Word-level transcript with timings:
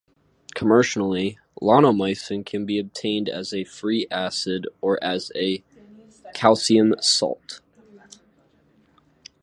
Commercially, 0.55 1.37
Ionomycin 1.61 2.43
can 2.43 2.65
be 2.65 2.79
obtained 2.79 3.29
as 3.29 3.53
a 3.53 3.65
free 3.65 4.07
acid, 4.09 4.65
or 4.81 4.97
as 5.03 5.31
a 5.35 5.63
Ca 6.33 6.55
salt. 6.55 7.61